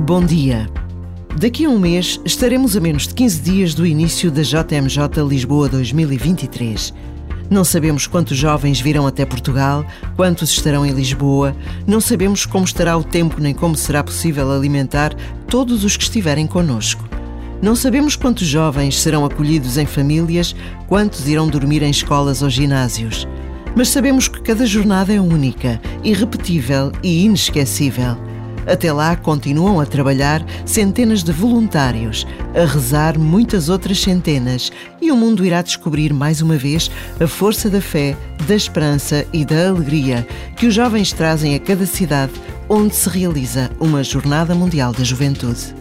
Bom 0.00 0.24
dia. 0.24 0.66
Daqui 1.38 1.66
a 1.66 1.68
um 1.68 1.78
mês 1.78 2.18
estaremos 2.24 2.74
a 2.74 2.80
menos 2.80 3.06
de 3.06 3.12
15 3.12 3.40
dias 3.42 3.74
do 3.74 3.84
início 3.84 4.30
da 4.30 4.40
JMJ 4.40 5.22
Lisboa 5.28 5.68
2023. 5.68 6.94
Não 7.50 7.62
sabemos 7.64 8.06
quantos 8.06 8.38
jovens 8.38 8.80
virão 8.80 9.06
até 9.06 9.26
Portugal, 9.26 9.84
quantos 10.16 10.52
estarão 10.52 10.86
em 10.86 10.92
Lisboa, 10.92 11.54
não 11.86 12.00
sabemos 12.00 12.46
como 12.46 12.64
estará 12.64 12.96
o 12.96 13.04
tempo 13.04 13.38
nem 13.38 13.52
como 13.52 13.76
será 13.76 14.02
possível 14.02 14.50
alimentar 14.50 15.14
todos 15.46 15.84
os 15.84 15.98
que 15.98 16.04
estiverem 16.04 16.46
connosco. 16.46 17.06
Não 17.60 17.76
sabemos 17.76 18.16
quantos 18.16 18.46
jovens 18.46 18.98
serão 18.98 19.26
acolhidos 19.26 19.76
em 19.76 19.84
famílias, 19.84 20.56
quantos 20.86 21.28
irão 21.28 21.46
dormir 21.46 21.82
em 21.82 21.90
escolas 21.90 22.40
ou 22.40 22.48
ginásios. 22.48 23.28
Mas 23.78 23.90
sabemos 23.90 24.26
que 24.26 24.40
cada 24.40 24.66
jornada 24.66 25.12
é 25.14 25.20
única, 25.20 25.80
irrepetível 26.02 26.90
e 27.00 27.24
inesquecível. 27.24 28.18
Até 28.66 28.92
lá 28.92 29.14
continuam 29.14 29.78
a 29.78 29.86
trabalhar 29.86 30.44
centenas 30.66 31.22
de 31.22 31.30
voluntários, 31.30 32.26
a 32.56 32.66
rezar 32.66 33.16
muitas 33.16 33.68
outras 33.68 34.00
centenas, 34.00 34.72
e 35.00 35.12
o 35.12 35.16
mundo 35.16 35.46
irá 35.46 35.62
descobrir 35.62 36.12
mais 36.12 36.42
uma 36.42 36.56
vez 36.56 36.90
a 37.20 37.28
força 37.28 37.70
da 37.70 37.80
fé, 37.80 38.16
da 38.48 38.56
esperança 38.56 39.24
e 39.32 39.44
da 39.44 39.68
alegria 39.68 40.26
que 40.56 40.66
os 40.66 40.74
jovens 40.74 41.12
trazem 41.12 41.54
a 41.54 41.60
cada 41.60 41.86
cidade 41.86 42.32
onde 42.68 42.96
se 42.96 43.08
realiza 43.08 43.70
uma 43.78 44.02
Jornada 44.02 44.56
Mundial 44.56 44.92
da 44.92 45.04
Juventude. 45.04 45.72